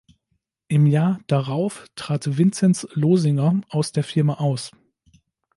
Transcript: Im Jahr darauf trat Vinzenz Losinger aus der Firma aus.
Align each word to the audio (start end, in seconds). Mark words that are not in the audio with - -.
Im 0.67 0.87
Jahr 0.87 1.19
darauf 1.27 1.85
trat 1.95 2.35
Vinzenz 2.35 2.87
Losinger 2.95 3.61
aus 3.69 3.91
der 3.91 4.03
Firma 4.03 4.33
aus. 4.39 4.71